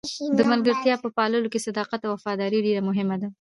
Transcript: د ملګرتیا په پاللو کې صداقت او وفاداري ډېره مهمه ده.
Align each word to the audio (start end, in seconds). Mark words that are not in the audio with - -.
د 0.37 0.39
ملګرتیا 0.51 0.95
په 1.03 1.09
پاللو 1.17 1.51
کې 1.51 1.63
صداقت 1.67 2.01
او 2.03 2.11
وفاداري 2.17 2.59
ډېره 2.65 2.81
مهمه 2.89 3.15
ده. 3.21 3.27